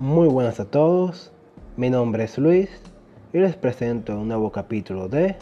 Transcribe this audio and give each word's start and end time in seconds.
Muy 0.00 0.28
buenas 0.28 0.60
a 0.60 0.64
todos, 0.64 1.32
mi 1.76 1.90
nombre 1.90 2.22
es 2.22 2.38
Luis 2.38 2.70
y 3.32 3.38
les 3.38 3.56
presento 3.56 4.16
un 4.16 4.28
nuevo 4.28 4.52
capítulo 4.52 5.08
de 5.08 5.34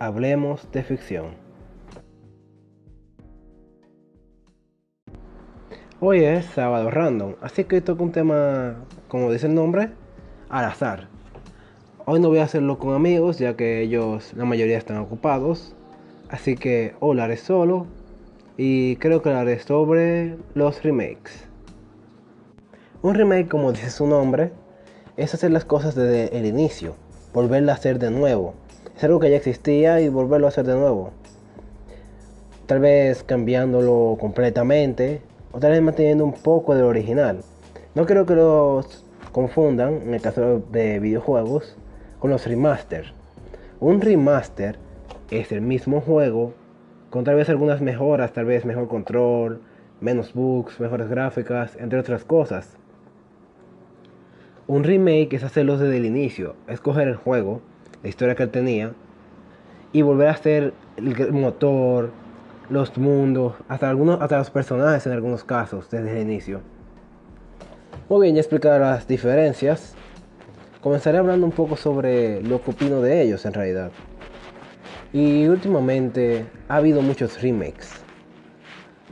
Hablemos 0.00 0.68
de 0.72 0.82
Ficción. 0.82 1.26
Hoy 6.00 6.24
es 6.24 6.44
sábado 6.46 6.90
random, 6.90 7.36
así 7.40 7.62
que 7.62 7.80
toco 7.80 8.02
un 8.02 8.10
tema, 8.10 8.84
como 9.06 9.30
dice 9.30 9.46
el 9.46 9.54
nombre, 9.54 9.90
al 10.48 10.64
azar. 10.64 11.06
Hoy 12.04 12.18
no 12.18 12.30
voy 12.30 12.38
a 12.38 12.44
hacerlo 12.44 12.80
con 12.80 12.94
amigos 12.94 13.38
ya 13.38 13.54
que 13.54 13.80
ellos, 13.80 14.34
la 14.34 14.44
mayoría 14.44 14.76
están 14.76 14.96
ocupados, 14.96 15.76
así 16.30 16.56
que 16.56 16.96
hoy 16.98 17.16
lo 17.16 17.22
haré 17.22 17.36
solo 17.36 17.86
y 18.56 18.96
creo 18.96 19.22
que 19.22 19.30
lo 19.30 19.36
haré 19.36 19.60
sobre 19.60 20.36
los 20.54 20.82
remakes. 20.82 21.53
Un 23.04 23.14
remake, 23.14 23.48
como 23.48 23.70
dice 23.70 23.90
su 23.90 24.06
nombre, 24.06 24.50
es 25.18 25.34
hacer 25.34 25.50
las 25.50 25.66
cosas 25.66 25.94
desde 25.94 26.38
el 26.38 26.46
inicio, 26.46 26.94
volverlo 27.34 27.70
a 27.70 27.74
hacer 27.74 27.98
de 27.98 28.10
nuevo. 28.10 28.54
Es 28.96 29.04
algo 29.04 29.20
que 29.20 29.28
ya 29.28 29.36
existía 29.36 30.00
y 30.00 30.08
volverlo 30.08 30.46
a 30.46 30.48
hacer 30.48 30.64
de 30.64 30.72
nuevo. 30.72 31.10
Tal 32.64 32.78
vez 32.78 33.22
cambiándolo 33.22 34.16
completamente 34.18 35.20
o 35.52 35.58
tal 35.58 35.72
vez 35.72 35.82
manteniendo 35.82 36.24
un 36.24 36.32
poco 36.32 36.74
del 36.74 36.86
original. 36.86 37.40
No 37.94 38.06
creo 38.06 38.24
que 38.24 38.36
los 38.36 39.04
confundan, 39.32 40.00
en 40.00 40.14
el 40.14 40.22
caso 40.22 40.62
de 40.72 40.98
videojuegos, 40.98 41.76
con 42.20 42.30
los 42.30 42.46
remaster. 42.46 43.12
Un 43.80 44.00
remaster 44.00 44.78
es 45.30 45.52
el 45.52 45.60
mismo 45.60 46.00
juego 46.00 46.54
con 47.10 47.24
tal 47.24 47.34
vez 47.34 47.50
algunas 47.50 47.82
mejoras, 47.82 48.32
tal 48.32 48.46
vez 48.46 48.64
mejor 48.64 48.88
control, 48.88 49.60
menos 50.00 50.32
bugs, 50.32 50.80
mejores 50.80 51.10
gráficas, 51.10 51.76
entre 51.76 51.98
otras 51.98 52.24
cosas. 52.24 52.78
Un 54.66 54.82
remake 54.82 55.34
es 55.34 55.44
hacerlo 55.44 55.76
desde 55.76 55.98
el 55.98 56.06
inicio, 56.06 56.56
es 56.68 56.80
coger 56.80 57.08
el 57.08 57.16
juego, 57.16 57.60
la 58.02 58.08
historia 58.08 58.34
que 58.34 58.44
él 58.44 58.50
tenía, 58.50 58.94
y 59.92 60.00
volver 60.00 60.28
a 60.28 60.32
hacer 60.32 60.72
el 60.96 61.32
motor, 61.32 62.10
los 62.70 62.96
mundos, 62.96 63.54
hasta, 63.68 63.90
algunos, 63.90 64.22
hasta 64.22 64.38
los 64.38 64.48
personajes 64.48 65.06
en 65.06 65.12
algunos 65.12 65.44
casos, 65.44 65.90
desde 65.90 66.12
el 66.12 66.22
inicio. 66.22 66.62
Muy 68.08 68.22
bien, 68.22 68.36
ya 68.36 68.40
explicar 68.40 68.80
las 68.80 69.06
diferencias. 69.06 69.94
Comenzaré 70.80 71.18
hablando 71.18 71.44
un 71.44 71.52
poco 71.52 71.76
sobre 71.76 72.42
lo 72.42 72.62
que 72.62 72.70
opino 72.70 73.02
de 73.02 73.20
ellos 73.20 73.44
en 73.44 73.52
realidad. 73.52 73.90
Y 75.12 75.46
últimamente 75.46 76.46
ha 76.68 76.76
habido 76.76 77.02
muchos 77.02 77.42
remakes, 77.42 78.02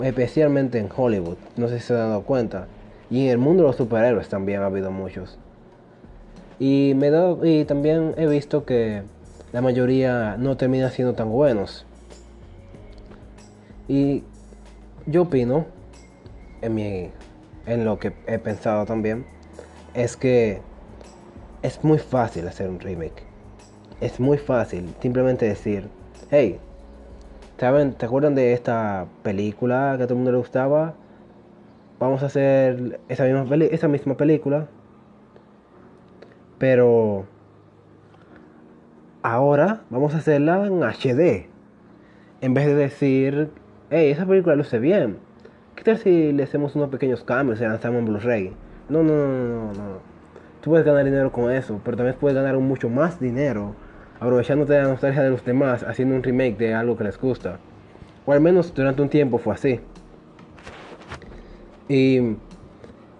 especialmente 0.03 0.79
en 0.79 0.89
Hollywood, 0.95 1.37
no 1.57 1.69
sé 1.69 1.79
si 1.79 1.89
se 1.89 1.93
han 1.93 2.09
dado 2.09 2.23
cuenta. 2.23 2.69
Y 3.11 3.27
en 3.27 3.33
el 3.33 3.39
mundo 3.39 3.65
de 3.65 3.69
los 3.69 3.77
superhéroes 3.77 4.31
también 4.31 4.63
ha 4.63 4.67
habido 4.67 4.91
muchos. 4.91 5.39
Y, 6.63 6.95
me 6.95 7.11
y 7.43 7.65
también 7.65 8.15
he 8.17 8.29
visto 8.29 8.65
que 8.65 9.03
la 9.53 9.61
mayoría 9.61 10.37
no 10.37 10.57
termina 10.57 10.91
siendo 10.91 11.13
tan 11.13 11.29
buenos. 11.29 11.85
Y 13.89 14.23
yo 15.07 15.23
opino, 15.23 15.67
en, 16.61 16.73
mi, 16.73 17.11
en 17.67 17.85
lo 17.85 17.99
que 17.99 18.13
he 18.29 18.39
pensado 18.39 18.87
también, 18.87 19.27
es 19.95 20.17
que 20.17 20.61
es 21.63 21.83
muy 21.83 21.99
fácil 21.99 22.47
hacer 22.47 22.71
un 22.71 22.79
remake. 22.79 23.25
Es 24.01 24.21
muy 24.21 24.39
fácil 24.39 24.95
simplemente 25.01 25.47
decir, 25.47 25.89
hey. 26.31 26.61
¿Te 27.57 27.67
acuerdan 27.67 28.37
de 28.37 28.53
esta 28.53 29.07
película 29.25 29.97
que 29.97 30.05
a 30.05 30.07
todo 30.07 30.15
el 30.15 30.19
mundo 30.19 30.31
le 30.31 30.39
gustaba? 30.39 30.95
Vamos 31.99 32.23
a 32.23 32.27
hacer 32.27 33.01
esa 33.09 33.25
misma, 33.25 33.57
esa 33.65 33.89
misma 33.89 34.17
película, 34.17 34.69
pero 36.63 37.25
ahora 39.25 39.81
vamos 39.91 40.15
a 40.15 40.19
hacerla 40.19 40.65
en 40.65 40.81
HD. 40.85 41.49
En 42.41 42.55
vez 42.55 42.67
de 42.67 42.77
decir, 42.77 43.51
hey, 43.91 44.13
esa 44.13 44.27
película 44.27 44.55
luce 44.55 44.79
bien. 44.79 45.19
¿Qué 45.75 45.83
tal 45.83 45.99
si 45.99 46.31
le 46.31 46.45
hacemos 46.45 46.77
unos 46.77 46.89
pequeños 46.91 47.25
cambios 47.25 47.61
y 47.61 47.65
lanzamos 47.65 47.99
en 47.99 48.05
Blu-ray? 48.05 48.53
No, 48.89 49.03
no, 49.03 49.13
no, 49.13 49.39
no, 49.39 49.73
no. 49.73 49.99
Tú 50.61 50.71
puedes 50.71 50.87
ganar 50.87 51.05
dinero 51.05 51.33
con 51.33 51.51
eso, 51.51 51.81
pero 51.85 51.97
también 51.97 52.17
puedes 52.21 52.37
ganar 52.37 52.57
mucho 52.59 52.89
más 52.89 53.19
dinero 53.19 53.75
aprovechándote 54.21 54.75
de 54.75 54.83
la 54.83 54.89
nostalgia 54.89 55.25
de 55.25 55.31
los 55.31 55.45
demás, 55.45 55.83
haciendo 55.83 56.15
un 56.15 56.23
remake 56.23 56.59
de 56.59 56.75
algo 56.75 56.97
que 56.97 57.03
les 57.03 57.19
gusta. 57.19 57.59
O 58.25 58.33
al 58.33 58.41
menos 58.41 58.73
durante 58.73 59.03
un 59.03 59.09
tiempo 59.09 59.39
fue 59.39 59.55
así. 59.55 59.81
Y 61.89 62.37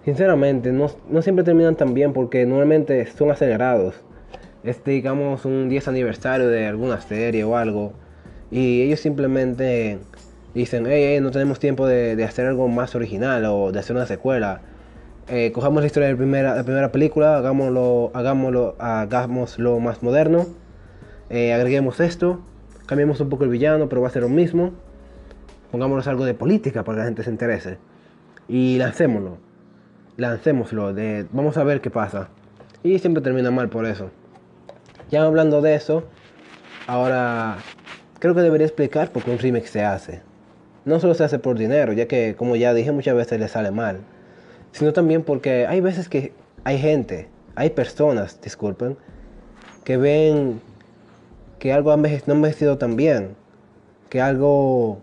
sinceramente, 0.05 0.71
no, 0.71 0.89
no 1.09 1.21
siempre 1.21 1.43
terminan 1.43 1.75
tan 1.75 1.93
bien 1.93 2.13
porque 2.13 2.45
normalmente 2.45 3.05
son 3.07 3.31
acelerados. 3.31 3.95
Es 4.63 4.83
digamos 4.83 5.45
un 5.45 5.69
10 5.69 5.87
aniversario 5.89 6.47
de 6.47 6.67
alguna 6.67 7.01
serie 7.01 7.43
o 7.43 7.57
algo. 7.57 7.93
Y 8.51 8.81
ellos 8.83 8.99
simplemente 8.99 9.99
dicen, 10.53 10.85
hey, 10.87 11.19
no 11.21 11.31
tenemos 11.31 11.59
tiempo 11.59 11.87
de, 11.87 12.23
hacer 12.23 12.45
algo 12.45 12.67
más 12.67 12.95
original 12.95 13.45
o 13.45 13.71
de 13.71 13.79
hacer 13.79 13.95
una 13.95 14.05
secuela. 14.05 14.61
Eh, 15.27 15.51
cojamos 15.53 15.81
la 15.81 15.87
historia 15.87 16.07
de 16.07 16.13
la 16.13 16.17
primera, 16.17 16.55
la 16.55 16.63
primera 16.63 16.91
película, 16.91 17.37
hagámoslo, 17.37 18.11
hagámoslo, 18.13 18.75
hagámoslo 18.79 19.79
más 19.79 20.03
moderno 20.03 20.47
eh, 21.29 21.51
agreguemos 21.51 21.99
esto, 21.99 22.41
cambiemos 22.85 23.19
un 23.19 23.29
poco 23.29 23.43
el 23.43 23.49
villano, 23.49 23.89
pero 23.89 24.01
va 24.01 24.07
a 24.07 24.11
ser 24.11 24.21
lo 24.21 24.29
mismo. 24.29 24.71
Pongámonos 25.71 26.05
algo 26.07 26.25
de 26.25 26.35
política 26.35 26.83
para 26.83 26.97
que 26.97 26.99
la 26.99 27.05
gente 27.05 27.23
se 27.23 27.31
interese. 27.31 27.77
Y 28.47 28.77
lancémoslo. 28.77 29.37
Lancémoslo. 30.17 30.93
De, 30.93 31.25
vamos 31.31 31.57
a 31.57 31.63
ver 31.63 31.81
qué 31.81 31.89
pasa. 31.89 32.29
Y 32.83 32.99
siempre 32.99 33.23
termina 33.23 33.51
mal 33.51 33.69
por 33.69 33.85
eso. 33.85 34.09
Ya 35.09 35.23
hablando 35.23 35.61
de 35.61 35.75
eso, 35.75 36.03
ahora 36.87 37.57
creo 38.19 38.33
que 38.35 38.41
debería 38.41 38.67
explicar 38.67 39.11
por 39.11 39.23
qué 39.23 39.31
un 39.31 39.39
remake 39.39 39.67
se 39.67 39.83
hace. 39.83 40.21
No 40.85 40.99
solo 40.99 41.13
se 41.13 41.23
hace 41.23 41.39
por 41.39 41.57
dinero, 41.57 41.93
ya 41.93 42.07
que 42.07 42.35
como 42.35 42.55
ya 42.55 42.73
dije 42.73 42.91
muchas 42.91 43.15
veces 43.15 43.39
le 43.39 43.47
sale 43.47 43.71
mal. 43.71 43.99
Sino 44.71 44.91
también 44.91 45.23
porque 45.23 45.65
hay 45.67 45.81
veces 45.81 46.09
que 46.09 46.33
hay 46.63 46.77
gente, 46.77 47.29
hay 47.55 47.69
personas, 47.69 48.39
disculpen, 48.41 48.97
que 49.83 49.97
ven 49.97 50.61
que 51.59 51.71
algo 51.71 51.95
no 51.95 52.03
ha 52.05 52.35
envejecido 52.35 52.77
tan 52.77 52.95
bien, 52.95 53.35
que 54.09 54.19
algo 54.21 54.99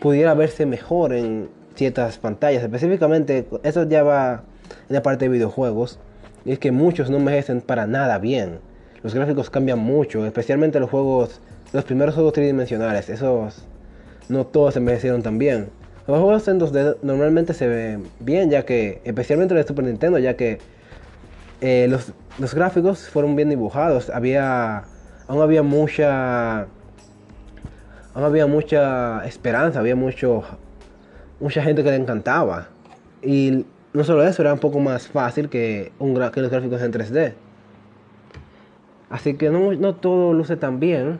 pudiera 0.00 0.34
verse 0.34 0.66
mejor 0.66 1.12
en 1.12 1.48
ciertas 1.74 2.18
pantallas. 2.18 2.62
Específicamente, 2.62 3.46
eso 3.62 3.88
ya 3.88 4.02
va 4.02 4.44
en 4.88 4.94
la 4.94 5.02
parte 5.02 5.26
de 5.26 5.30
videojuegos, 5.30 5.98
y 6.44 6.52
es 6.52 6.58
que 6.58 6.72
muchos 6.72 7.10
no 7.10 7.18
envejecen 7.18 7.60
para 7.60 7.86
nada 7.86 8.18
bien. 8.18 8.58
Los 9.02 9.14
gráficos 9.14 9.50
cambian 9.50 9.78
mucho, 9.78 10.26
especialmente 10.26 10.80
los 10.80 10.90
juegos, 10.90 11.40
los 11.72 11.84
primeros 11.84 12.14
juegos 12.14 12.34
tridimensionales, 12.34 13.08
esos 13.08 13.64
no 14.28 14.46
todos 14.46 14.76
envejecieron 14.76 15.22
tan 15.22 15.38
bien. 15.38 15.68
Los 16.06 16.18
juegos 16.18 16.48
en 16.48 16.60
2D 16.60 16.96
normalmente 17.02 17.54
se 17.54 17.66
ven 17.66 18.04
bien, 18.20 18.50
ya 18.50 18.64
que, 18.64 19.00
especialmente 19.04 19.54
los 19.54 19.64
de 19.64 19.68
Super 19.68 19.84
Nintendo, 19.84 20.18
ya 20.18 20.34
que 20.34 20.58
eh, 21.60 21.86
los, 21.88 22.12
los 22.38 22.54
gráficos 22.54 23.08
fueron 23.08 23.36
bien 23.36 23.50
dibujados, 23.50 24.10
había 24.10 24.84
aún 25.28 25.42
había 25.42 25.62
mucha 25.62 26.62
aún 28.14 28.24
había 28.24 28.46
mucha 28.46 29.24
esperanza, 29.26 29.78
había 29.78 29.94
mucho 29.94 30.42
mucha 31.40 31.62
gente 31.62 31.82
que 31.82 31.90
le 31.90 31.96
encantaba. 31.96 32.68
Y 33.22 33.64
no 33.92 34.04
solo 34.04 34.22
eso, 34.22 34.42
era 34.42 34.52
un 34.52 34.60
poco 34.60 34.78
más 34.78 35.08
fácil 35.08 35.48
que, 35.48 35.92
un, 35.98 36.14
que 36.30 36.40
los 36.40 36.50
gráficos 36.50 36.80
en 36.82 36.92
3D. 36.92 37.32
Así 39.08 39.34
que 39.34 39.50
no, 39.50 39.72
no 39.72 39.94
todo 39.96 40.32
luce 40.32 40.56
tan 40.56 40.78
bien. 40.78 41.18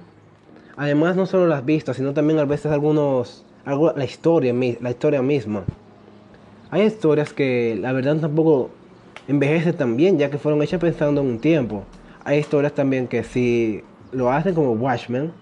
Además, 0.76 1.16
no 1.16 1.26
solo 1.26 1.46
las 1.46 1.64
vistas, 1.64 1.96
sino 1.96 2.14
también 2.14 2.38
a 2.38 2.44
veces 2.44 2.70
algunos, 2.70 3.44
algo, 3.64 3.92
la, 3.92 4.04
historia, 4.04 4.54
la 4.80 4.90
historia 4.90 5.20
misma. 5.22 5.64
Hay 6.70 6.82
historias 6.82 7.32
que 7.32 7.76
la 7.80 7.92
verdad 7.92 8.16
tampoco 8.16 8.70
envejece 9.26 9.72
tan 9.72 9.96
bien, 9.96 10.18
ya 10.18 10.30
que 10.30 10.38
fueron 10.38 10.62
hechas 10.62 10.80
pensando 10.80 11.20
en 11.20 11.26
un 11.26 11.38
tiempo. 11.40 11.84
Hay 12.24 12.38
historias 12.38 12.72
también 12.74 13.08
que 13.08 13.24
si 13.24 13.82
lo 14.12 14.30
hacen 14.30 14.54
como 14.54 14.72
Watchmen, 14.72 15.32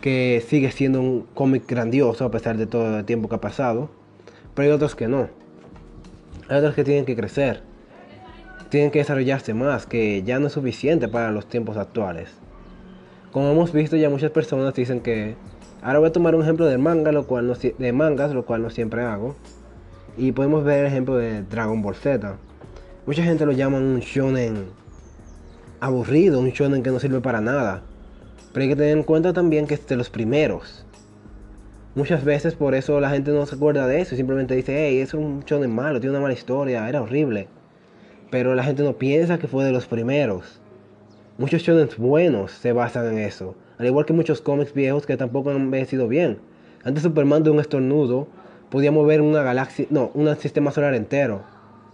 que 0.00 0.42
sigue 0.46 0.70
siendo 0.70 1.00
un 1.00 1.26
cómic 1.34 1.66
grandioso 1.66 2.24
a 2.24 2.30
pesar 2.30 2.56
de 2.56 2.66
todo 2.66 2.98
el 2.98 3.04
tiempo 3.04 3.28
que 3.28 3.36
ha 3.36 3.40
pasado, 3.40 3.88
pero 4.54 4.68
hay 4.68 4.74
otros 4.74 4.94
que 4.94 5.08
no. 5.08 5.28
Hay 6.48 6.58
otros 6.58 6.74
que 6.74 6.84
tienen 6.84 7.04
que 7.04 7.16
crecer, 7.16 7.62
tienen 8.70 8.90
que 8.90 9.00
desarrollarse 9.00 9.54
más, 9.54 9.86
que 9.86 10.22
ya 10.22 10.38
no 10.38 10.48
es 10.48 10.52
suficiente 10.52 11.08
para 11.08 11.30
los 11.30 11.46
tiempos 11.46 11.76
actuales. 11.76 12.30
Como 13.32 13.50
hemos 13.52 13.72
visto, 13.72 13.96
ya 13.96 14.10
muchas 14.10 14.32
personas 14.32 14.74
dicen 14.74 15.00
que 15.00 15.36
ahora 15.82 16.00
voy 16.00 16.08
a 16.08 16.12
tomar 16.12 16.34
un 16.34 16.42
ejemplo 16.42 16.66
de 16.66 16.78
manga, 16.78 17.12
lo 17.12 17.26
cual 17.26 17.46
no, 17.46 17.54
de 17.54 17.92
mangas, 17.92 18.32
lo 18.34 18.44
cual 18.44 18.62
no 18.62 18.70
siempre 18.70 19.02
hago, 19.02 19.36
y 20.16 20.32
podemos 20.32 20.64
ver 20.64 20.80
el 20.80 20.86
ejemplo 20.86 21.16
de 21.16 21.42
Dragon 21.42 21.82
Ball 21.82 21.94
Z. 21.94 22.36
Mucha 23.06 23.22
gente 23.22 23.46
lo 23.46 23.52
llama 23.52 23.78
un 23.78 24.00
shonen 24.00 24.66
aburrido, 25.80 26.40
un 26.40 26.50
shonen 26.50 26.82
que 26.82 26.90
no 26.90 27.00
sirve 27.00 27.20
para 27.20 27.40
nada. 27.40 27.82
Pero 28.52 28.62
hay 28.62 28.68
que 28.68 28.76
tener 28.76 28.96
en 28.96 29.04
cuenta 29.04 29.32
también 29.32 29.66
que 29.66 29.74
es 29.74 29.86
de 29.86 29.96
los 29.96 30.10
primeros. 30.10 30.84
Muchas 31.94 32.24
veces 32.24 32.54
por 32.54 32.74
eso 32.76 33.00
la 33.00 33.10
gente 33.10 33.32
no 33.32 33.44
se 33.46 33.56
acuerda 33.56 33.86
de 33.86 34.00
eso. 34.00 34.14
Simplemente 34.14 34.54
dice, 34.54 34.74
hey, 34.76 35.00
es 35.00 35.12
un 35.12 35.40
shonen 35.40 35.74
malo, 35.74 36.00
tiene 36.00 36.12
una 36.12 36.22
mala 36.22 36.34
historia, 36.34 36.88
era 36.88 37.02
horrible. 37.02 37.48
pero 38.30 38.54
la 38.54 38.62
gente 38.64 38.82
no 38.82 38.94
piensa 38.96 39.38
que 39.38 39.48
fue 39.48 39.64
de 39.64 39.72
los 39.72 39.86
primeros. 39.86 40.60
Muchos 41.38 41.62
shonen 41.62 41.88
buenos 41.98 42.52
se 42.52 42.72
basan 42.72 43.06
en 43.12 43.18
eso, 43.18 43.54
al 43.78 43.86
igual 43.86 44.06
que 44.06 44.12
muchos 44.12 44.40
cómics 44.40 44.72
viejos 44.72 45.06
que 45.06 45.16
tampoco 45.16 45.50
han 45.50 45.56
envejecido 45.56 46.06
bien. 46.08 46.38
Antes 46.84 47.02
Superman 47.02 47.42
de 47.42 47.50
un 47.50 47.60
estornudo 47.60 48.28
podía 48.70 48.92
mover 48.92 49.20
una 49.20 49.42
galaxia, 49.42 49.86
no, 49.90 50.10
un 50.14 50.34
sistema 50.36 50.70
solar 50.70 50.94
entero. 50.94 51.42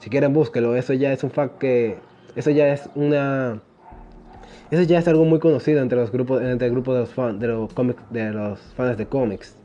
Si 0.01 0.11
quieren 0.11 0.35
búsquelo, 0.35 0.77
eso 0.77 0.93
ya 0.93 1.13
es 1.13 1.25
un 1.25 1.31
fact 1.31 1.59
que 1.59 1.97
eso 2.37 2.51
ya 2.51 2.69
es 2.69 2.89
una 2.95 3.63
eso 4.71 4.83
ya 4.83 4.99
es 4.99 5.09
algo 5.09 5.25
muy 5.25 5.39
conocido 5.39 5.81
entre 5.81 5.99
los 5.99 6.13
grupos 6.13 6.43
entre 6.43 6.67
el 6.67 6.73
grupo 6.73 6.93
de 6.93 7.01
los 7.01 7.11
fans 7.15 7.41
de 7.41 7.49
los 7.49 7.73
cómics 7.73 8.03
de 8.11 8.33
los 8.33 8.61
fans 8.77 8.99
de 8.99 9.07
cómics. 9.07 9.57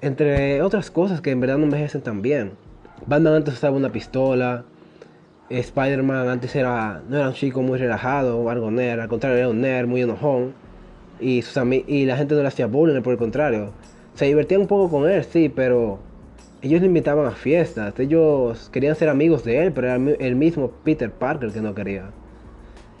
Entre 0.00 0.60
otras 0.62 0.90
cosas 0.90 1.20
que 1.20 1.30
en 1.30 1.40
verdad 1.40 1.58
no 1.58 1.64
envejecen 1.64 2.02
tan 2.02 2.22
bien. 2.22 2.52
Batman 3.06 3.34
antes 3.34 3.54
usaba 3.54 3.76
una 3.76 3.92
pistola. 3.92 4.64
Spider-Man 5.48 6.28
antes 6.28 6.54
era 6.56 7.02
no 7.08 7.16
era 7.16 7.28
un 7.28 7.34
chico 7.34 7.62
muy 7.62 7.78
relajado 7.78 8.50
algo 8.50 8.70
nerd, 8.70 9.00
al 9.00 9.08
contrario 9.08 9.38
era 9.38 9.48
un 9.48 9.60
nerd 9.60 9.86
muy 9.86 10.02
enojón 10.02 10.54
y 11.20 11.42
sus 11.42 11.62
y 11.86 12.04
la 12.04 12.16
gente 12.16 12.34
no 12.34 12.42
le 12.42 12.48
hacía 12.48 12.66
bullying, 12.66 13.00
por 13.02 13.12
el 13.12 13.18
contrario. 13.18 13.72
Se 14.14 14.26
divertían 14.26 14.62
un 14.62 14.66
poco 14.66 14.90
con 14.90 15.08
él, 15.08 15.24
sí, 15.24 15.48
pero 15.54 15.98
ellos 16.62 16.80
le 16.80 16.86
invitaban 16.86 17.26
a 17.26 17.32
fiestas. 17.32 17.98
Ellos 17.98 18.70
querían 18.72 18.96
ser 18.96 19.08
amigos 19.08 19.44
de 19.44 19.64
él, 19.64 19.72
pero 19.72 19.88
era 19.88 19.96
el 19.96 20.36
mismo 20.36 20.70
Peter 20.84 21.10
Parker 21.10 21.52
que 21.52 21.60
no 21.60 21.74
quería. 21.74 22.10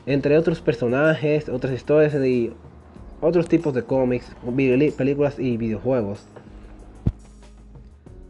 Entre 0.06 0.36
otros 0.38 0.60
personajes, 0.60 1.48
otras 1.48 1.72
historias 1.72 2.14
y 2.14 2.52
otros 3.20 3.48
tipos 3.48 3.74
de 3.74 3.82
cómics, 3.82 4.30
películas 4.96 5.38
y 5.38 5.56
videojuegos. 5.56 6.24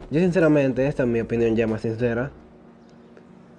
Yo 0.08 0.20
sinceramente, 0.20 0.86
esta 0.86 1.02
es 1.02 1.08
mi 1.08 1.20
opinión 1.20 1.56
ya 1.56 1.66
más 1.66 1.80
sincera, 1.80 2.30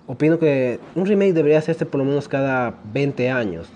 opino 0.08 0.40
que 0.40 0.80
un 0.96 1.06
remake 1.06 1.34
debería 1.34 1.58
hacerse 1.58 1.86
por 1.86 2.00
lo 2.00 2.06
menos 2.06 2.30
cada 2.30 2.74
20 2.94 3.30
años. 3.30 3.68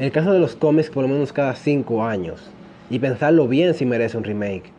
En 0.00 0.06
el 0.06 0.12
caso 0.12 0.32
de 0.32 0.40
los 0.40 0.56
cómics, 0.56 0.90
por 0.90 1.02
lo 1.04 1.08
menos 1.08 1.32
cada 1.32 1.54
5 1.54 2.04
años. 2.04 2.50
Y 2.90 2.98
pensarlo 2.98 3.46
bien 3.46 3.74
si 3.74 3.86
merece 3.86 4.16
un 4.16 4.24
remake. 4.24 4.72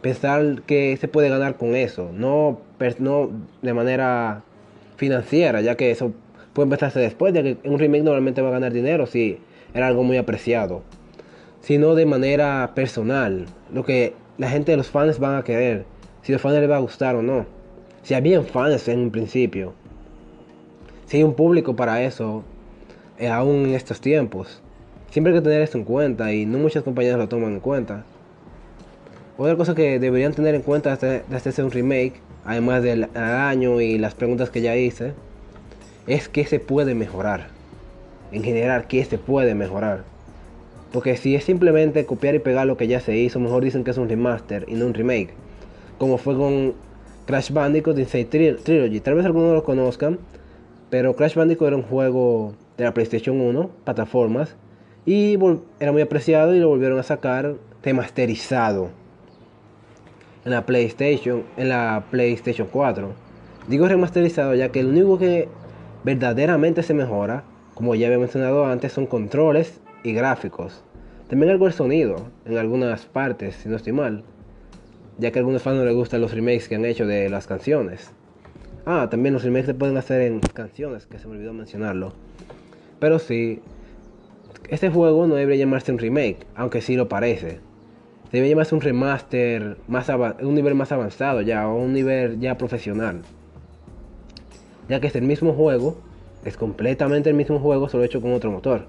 Pensar 0.00 0.62
que 0.62 0.96
se 0.96 1.06
puede 1.06 1.28
ganar 1.28 1.56
con 1.56 1.76
eso, 1.76 2.10
no, 2.12 2.60
no 2.98 3.30
de 3.62 3.74
manera 3.74 4.42
financiera, 4.96 5.60
ya 5.60 5.76
que 5.76 5.92
eso 5.92 6.12
puede 6.52 6.66
empezarse 6.66 6.98
después, 6.98 7.32
ya 7.32 7.44
que 7.44 7.58
un 7.64 7.78
remake 7.78 8.02
normalmente 8.02 8.42
va 8.42 8.48
a 8.48 8.52
ganar 8.52 8.72
dinero 8.72 9.06
si 9.06 9.38
era 9.72 9.86
algo 9.86 10.02
muy 10.02 10.16
apreciado, 10.16 10.82
sino 11.60 11.94
de 11.94 12.06
manera 12.06 12.72
personal, 12.74 13.46
lo 13.72 13.84
que 13.84 14.14
la 14.36 14.48
gente 14.48 14.72
de 14.72 14.76
los 14.76 14.88
fans 14.88 15.18
van 15.18 15.36
a 15.36 15.44
querer, 15.44 15.84
si 16.22 16.32
los 16.32 16.40
fans 16.40 16.58
les 16.58 16.70
va 16.70 16.76
a 16.76 16.80
gustar 16.80 17.16
o 17.16 17.22
no, 17.22 17.46
si 18.02 18.14
habían 18.14 18.44
fans 18.44 18.88
en 18.88 19.00
un 19.00 19.10
principio, 19.10 19.74
si 21.06 21.18
hay 21.18 21.22
un 21.22 21.34
público 21.34 21.74
para 21.74 22.02
eso, 22.02 22.44
eh, 23.18 23.28
aún 23.28 23.66
en 23.66 23.74
estos 23.74 24.00
tiempos. 24.00 24.62
Siempre 25.10 25.32
hay 25.32 25.38
que 25.38 25.44
tener 25.44 25.62
esto 25.62 25.78
en 25.78 25.84
cuenta 25.84 26.32
y 26.32 26.44
no 26.44 26.58
muchas 26.58 26.82
compañías 26.82 27.16
lo 27.16 27.28
toman 27.28 27.54
en 27.54 27.60
cuenta. 27.60 28.04
Otra 29.38 29.56
cosa 29.56 29.74
que 29.74 29.98
deberían 29.98 30.34
tener 30.34 30.54
en 30.54 30.62
cuenta 30.62 30.96
de 30.96 31.22
hacerse 31.34 31.62
un 31.62 31.70
remake, 31.70 32.20
además 32.44 32.82
del 32.82 33.08
año 33.14 33.80
y 33.80 33.96
las 33.96 34.14
preguntas 34.14 34.50
que 34.50 34.60
ya 34.60 34.76
hice, 34.76 35.14
es 36.06 36.28
que 36.28 36.44
se 36.44 36.60
puede 36.60 36.94
mejorar. 36.94 37.48
En 38.32 38.42
general, 38.42 38.86
¿qué 38.86 39.04
se 39.04 39.16
puede 39.16 39.54
mejorar? 39.54 40.04
Porque 40.92 41.16
si 41.16 41.34
es 41.34 41.44
simplemente 41.44 42.04
copiar 42.04 42.34
y 42.34 42.38
pegar 42.38 42.66
lo 42.66 42.76
que 42.76 42.88
ya 42.88 43.00
se 43.00 43.16
hizo, 43.16 43.40
mejor 43.40 43.62
dicen 43.62 43.84
que 43.84 43.92
es 43.92 43.98
un 43.98 44.08
remaster 44.08 44.64
y 44.68 44.74
no 44.74 44.86
un 44.86 44.94
remake. 44.94 45.34
Como 45.98 46.18
fue 46.18 46.36
con 46.36 46.74
Crash 47.26 47.52
Bandicoot 47.52 47.98
Insane 47.98 48.24
Trilogy. 48.24 49.00
Tal 49.00 49.14
vez 49.14 49.26
algunos 49.26 49.52
lo 49.52 49.62
conozcan, 49.62 50.18
pero 50.88 51.14
Crash 51.14 51.34
Bandicoot 51.34 51.68
era 51.68 51.76
un 51.76 51.82
juego 51.82 52.54
de 52.78 52.84
la 52.84 52.94
PlayStation 52.94 53.40
1, 53.40 53.70
plataformas, 53.84 54.56
y 55.04 55.38
era 55.80 55.92
muy 55.92 56.02
apreciado 56.02 56.54
y 56.54 56.60
lo 56.60 56.68
volvieron 56.68 56.98
a 56.98 57.02
sacar 57.02 57.56
remasterizado 57.82 58.90
en 60.44 60.52
la 60.52 60.64
PlayStation, 60.64 61.44
en 61.56 61.68
la 61.68 62.04
PlayStation 62.10 62.68
4. 62.70 63.12
Digo 63.68 63.88
remasterizado 63.88 64.54
ya 64.54 64.70
que 64.70 64.82
lo 64.82 64.90
único 64.90 65.18
que 65.18 65.48
verdaderamente 66.04 66.82
se 66.82 66.94
mejora, 66.94 67.44
como 67.74 67.94
ya 67.94 68.06
había 68.06 68.18
mencionado 68.18 68.64
antes, 68.64 68.92
son 68.92 69.06
controles 69.06 69.80
y 70.02 70.14
gráficos. 70.14 70.82
También 71.28 71.52
algo 71.52 71.66
el 71.66 71.74
sonido, 71.74 72.16
en 72.46 72.56
algunas 72.56 73.04
partes, 73.04 73.56
si 73.56 73.68
no 73.68 73.76
estoy 73.76 73.92
mal. 73.92 74.24
Ya 75.18 75.30
que 75.30 75.38
a 75.38 75.40
algunos 75.40 75.62
fans 75.62 75.78
no 75.78 75.84
les 75.84 75.94
gustan 75.94 76.20
los 76.20 76.32
remakes 76.32 76.68
que 76.68 76.76
han 76.76 76.84
hecho 76.84 77.06
de 77.06 77.28
las 77.28 77.46
canciones. 77.46 78.12
Ah, 78.86 79.08
también 79.10 79.34
los 79.34 79.42
remakes 79.42 79.66
se 79.66 79.74
pueden 79.74 79.96
hacer 79.96 80.22
en 80.22 80.40
canciones, 80.40 81.06
que 81.06 81.18
se 81.18 81.26
me 81.26 81.34
olvidó 81.34 81.52
mencionarlo. 81.52 82.14
Pero 83.00 83.18
sí, 83.18 83.60
este 84.68 84.90
juego 84.90 85.26
no 85.26 85.34
debería 85.34 85.64
llamarse 85.64 85.92
un 85.92 85.98
remake, 85.98 86.46
aunque 86.54 86.80
sí 86.80 86.96
lo 86.96 87.08
parece 87.08 87.60
debe 88.32 88.48
llamarse 88.48 88.74
un 88.74 88.80
remaster, 88.80 89.78
más 89.88 90.08
un 90.08 90.54
nivel 90.54 90.74
más 90.74 90.92
avanzado 90.92 91.40
ya, 91.40 91.68
o 91.68 91.76
un 91.76 91.92
nivel 91.92 92.38
ya 92.40 92.58
profesional. 92.58 93.22
Ya 94.88 95.00
que 95.00 95.06
es 95.06 95.16
el 95.16 95.24
mismo 95.24 95.52
juego, 95.52 95.98
es 96.44 96.56
completamente 96.56 97.30
el 97.30 97.36
mismo 97.36 97.58
juego, 97.58 97.88
solo 97.88 98.04
hecho 98.04 98.20
con 98.20 98.32
otro 98.32 98.50
motor. 98.50 98.86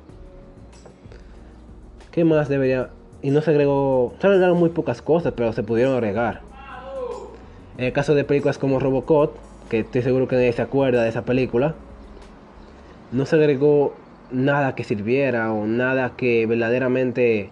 ¿Qué 2.11 2.23
más 2.23 2.49
debería? 2.49 2.89
Y 3.21 3.31
no 3.31 3.41
se 3.41 3.51
agregó, 3.51 4.13
se 4.19 4.27
agregaron 4.27 4.57
muy 4.57 4.69
pocas 4.69 5.01
cosas, 5.01 5.33
pero 5.35 5.51
se 5.53 5.63
pudieron 5.63 5.93
agregar. 5.93 6.41
En 7.77 7.85
el 7.85 7.93
caso 7.93 8.15
de 8.15 8.23
películas 8.23 8.57
como 8.57 8.79
Robocop, 8.79 9.35
que 9.69 9.79
estoy 9.79 10.01
seguro 10.01 10.27
que 10.27 10.35
nadie 10.35 10.53
se 10.53 10.61
acuerda 10.61 11.03
de 11.03 11.09
esa 11.09 11.23
película, 11.23 11.75
no 13.11 13.25
se 13.25 13.35
agregó 13.35 13.93
nada 14.31 14.75
que 14.75 14.83
sirviera 14.83 15.51
o 15.51 15.65
nada 15.65 16.13
que 16.15 16.45
verdaderamente 16.45 17.51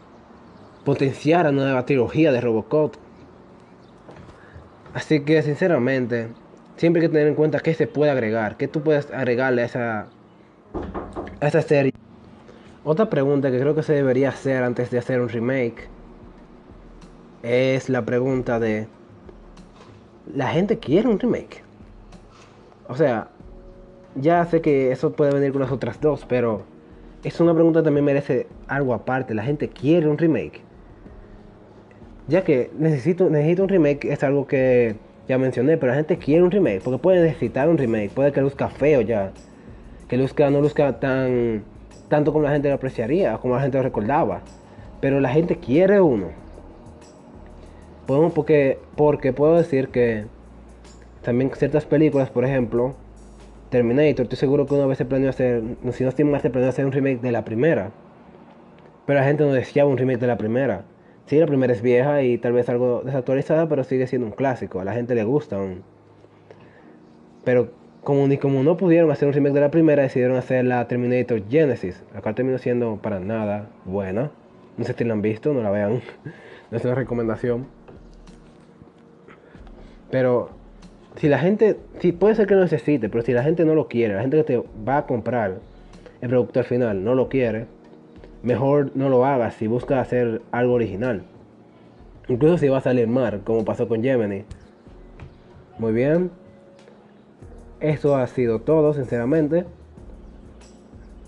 potenciar 0.86 1.48
a 1.48 1.50
una 1.50 1.64
nueva 1.64 1.86
trilogía 1.86 2.32
de 2.32 2.42
Robocop. 2.42 2.96
Así 4.94 5.22
que 5.22 5.42
sinceramente, 5.42 6.30
siempre 6.78 7.02
hay 7.02 7.08
que 7.08 7.14
tener 7.14 7.28
en 7.28 7.36
cuenta 7.36 7.60
qué 7.60 7.74
se 7.74 7.88
puede 7.88 8.12
agregar, 8.12 8.58
qué 8.58 8.68
tú 8.68 8.82
puedes 8.82 9.12
agregarle 9.12 9.64
a 9.64 9.66
esa, 9.66 10.08
a 11.42 11.48
esa 11.48 11.62
serie. 11.62 11.94
Otra 12.90 13.10
pregunta 13.10 13.52
que 13.52 13.60
creo 13.60 13.76
que 13.76 13.84
se 13.84 13.92
debería 13.92 14.30
hacer 14.30 14.64
antes 14.64 14.90
de 14.92 14.98
hacer 14.98 15.20
un 15.20 15.28
remake 15.28 15.90
es 17.44 17.90
la 17.90 18.06
pregunta 18.06 18.62
de, 18.62 18.88
¿la 20.34 20.48
gente 20.48 20.80
quiere 20.80 21.10
un 21.10 21.20
remake? 21.20 21.66
O 22.88 22.96
sea, 22.96 23.28
ya 24.16 24.46
sé 24.46 24.62
que 24.62 24.94
eso 24.94 25.12
puede 25.12 25.34
venir 25.34 25.52
con 25.52 25.64
las 25.64 25.72
otras 25.74 26.00
dos, 26.00 26.26
pero 26.30 26.62
es 27.26 27.38
una 27.42 27.54
pregunta 27.54 27.82
que 27.82 27.84
también 27.84 28.06
merece 28.06 28.48
algo 28.70 28.94
aparte. 28.94 29.34
¿La 29.34 29.44
gente 29.44 29.68
quiere 29.68 30.08
un 30.08 30.18
remake? 30.18 30.62
ya 32.30 32.46
que 32.46 32.72
necesito, 32.80 33.26
un 33.26 33.68
remake, 33.68 34.06
es 34.06 34.24
algo 34.24 34.48
que 34.48 34.96
ya 35.28 35.38
mencioné, 35.38 35.76
pero 35.76 35.92
la 35.92 35.98
gente 35.98 36.18
quiere 36.18 36.42
un 36.42 36.52
remake, 36.52 36.80
porque 36.86 37.00
puede 37.00 37.22
necesitar 37.22 37.68
un 37.68 37.78
remake, 37.78 38.12
puede 38.12 38.32
que 38.32 38.40
luzca 38.40 38.70
feo 38.70 39.02
ya, 39.02 39.34
que 40.08 40.16
luzca, 40.16 40.50
no 40.50 40.62
luzca 40.62 41.02
tan 41.02 41.66
tanto 42.08 42.32
como 42.34 42.46
la 42.46 42.52
gente 42.52 42.70
lo 42.70 42.76
apreciaría, 42.76 43.38
como 43.38 43.56
la 43.56 43.62
gente 43.62 43.78
lo 43.78 43.84
recordaba, 43.84 44.42
pero 45.02 45.20
la 45.20 45.30
gente 45.30 45.58
quiere 45.58 46.02
uno. 46.02 46.28
porque, 48.34 48.80
porque 48.96 49.34
puedo 49.34 49.56
decir 49.56 49.90
que 49.90 50.26
también 51.22 51.52
ciertas 51.56 51.86
películas, 51.86 52.30
por 52.30 52.46
ejemplo, 52.46 52.96
Terminator, 53.70 54.24
estoy 54.24 54.38
seguro 54.38 54.66
que 54.66 54.76
una 54.76 54.86
vez 54.86 54.98
se 54.98 55.06
planeó 55.06 55.30
hacer, 55.30 55.62
si 55.92 56.04
no 56.04 56.10
estoy 56.10 56.26
mal, 56.26 56.42
se 56.42 56.48
hacer 56.48 56.86
un 56.86 56.92
remake 56.92 57.22
de 57.22 57.32
la 57.32 57.44
primera, 57.44 57.92
pero 59.06 59.20
la 59.20 59.26
gente 59.26 59.44
no 59.44 59.52
deseaba 59.52 59.90
un 59.90 59.98
remake 59.98 60.20
de 60.20 60.28
la 60.28 60.38
primera 60.38 60.86
Sí, 61.28 61.38
la 61.38 61.46
primera 61.46 61.74
es 61.74 61.82
vieja 61.82 62.24
y 62.24 62.38
tal 62.38 62.54
vez 62.54 62.70
algo 62.70 63.02
desactualizada, 63.04 63.68
pero 63.68 63.84
sigue 63.84 64.08
siendo 64.08 64.28
un 64.28 64.34
clásico. 64.34 64.80
A 64.80 64.86
la 64.86 64.94
gente 64.94 65.14
le 65.14 65.26
gusta 65.26 65.58
aún. 65.58 65.84
Pero 67.44 67.70
como 68.08 68.26
ni 68.26 68.38
como 68.38 68.64
no 68.64 68.78
pudieron 68.78 69.12
hacer 69.12 69.28
un 69.28 69.34
remake 69.34 69.56
de 69.56 69.60
la 69.60 69.70
primera, 69.70 70.02
decidieron 70.02 70.38
hacer 70.38 70.64
la 70.64 70.88
Terminator 70.88 71.42
Genesis, 71.50 72.02
la 72.14 72.22
cual 72.22 72.36
terminó 72.36 72.58
siendo 72.58 72.96
para 73.02 73.20
nada 73.20 73.68
buena. 73.84 74.32
No 74.78 74.86
sé 74.86 74.94
si 74.94 75.04
la 75.04 75.12
han 75.12 75.22
visto, 75.22 75.54
no 75.54 75.62
la 75.62 75.72
vean. 75.72 76.00
no 76.72 76.78
es 76.78 76.86
una 76.86 76.96
recomendación. 76.96 77.68
Pero 80.10 80.52
si 81.18 81.28
la 81.28 81.38
gente, 81.38 81.76
si 82.00 82.14
puede 82.14 82.36
ser 82.36 82.48
que 82.48 82.56
lo 82.56 82.62
necesite, 82.62 83.10
pero 83.10 83.26
si 83.26 83.34
la 83.34 83.44
gente 83.44 83.66
no 83.66 83.76
lo 83.76 83.90
quiere, 83.90 84.16
la 84.16 84.22
gente 84.22 84.38
que 84.38 84.44
te 84.46 84.64
va 84.88 85.00
a 85.00 85.06
comprar 85.06 85.58
el 86.22 86.30
producto 86.30 86.60
al 86.60 86.66
final 86.66 87.04
no 87.04 87.14
lo 87.14 87.28
quiere, 87.28 87.66
mejor 88.42 88.90
no 88.96 89.10
lo 89.10 89.26
hagas 89.26 89.56
si 89.56 89.68
buscas 89.68 90.00
hacer 90.00 90.42
algo 90.52 90.76
original. 90.76 91.24
Incluso 92.30 92.58
si 92.58 92.70
va 92.70 92.78
a 92.78 92.82
salir 92.82 93.10
mal, 93.10 93.42
como 93.44 93.66
pasó 93.66 93.90
con 93.90 94.02
Gemini. 94.02 94.46
Muy 95.78 95.92
bien. 95.92 96.32
Eso 97.80 98.16
ha 98.16 98.26
sido 98.28 98.60
todo, 98.60 98.94
sinceramente. 98.94 99.66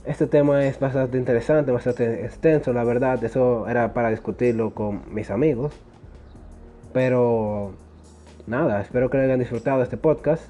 Este 0.05 0.25
tema 0.25 0.65
es 0.65 0.79
bastante 0.79 1.17
interesante, 1.17 1.71
bastante 1.71 2.25
extenso, 2.25 2.73
la 2.73 2.83
verdad. 2.83 3.23
Eso 3.23 3.67
era 3.67 3.93
para 3.93 4.09
discutirlo 4.09 4.73
con 4.73 5.13
mis 5.13 5.29
amigos. 5.29 5.73
Pero 6.93 7.73
nada, 8.47 8.81
espero 8.81 9.09
que 9.11 9.17
hayan 9.17 9.39
disfrutado 9.39 9.83
este 9.83 9.97
podcast. 9.97 10.43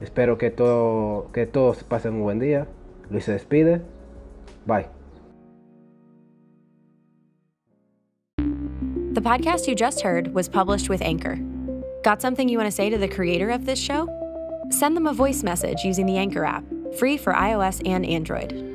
Espero 0.00 0.38
que, 0.38 0.50
todo, 0.50 1.30
que 1.32 1.46
todos 1.46 1.84
pasen 1.84 2.14
un 2.14 2.22
buen 2.22 2.38
día. 2.38 2.66
Luis 3.10 3.24
se 3.24 3.32
despide. 3.32 3.82
Bye. 4.66 4.86
The 9.12 9.20
podcast 9.20 9.68
you 9.68 9.74
just 9.74 10.00
heard 10.00 10.34
was 10.34 10.48
published 10.48 10.88
with 10.88 11.02
Anchor. 11.02 11.38
Got 12.02 12.22
something 12.22 12.48
you 12.48 12.58
want 12.58 12.68
to 12.68 12.74
say 12.74 12.90
to 12.90 12.98
the 12.98 13.08
creator 13.08 13.50
of 13.50 13.66
this 13.66 13.78
show? 13.78 14.23
Send 14.70 14.96
them 14.96 15.06
a 15.06 15.12
voice 15.12 15.42
message 15.42 15.84
using 15.84 16.06
the 16.06 16.16
Anchor 16.16 16.44
app, 16.44 16.64
free 16.98 17.16
for 17.16 17.32
iOS 17.32 17.82
and 17.86 18.04
Android. 18.04 18.73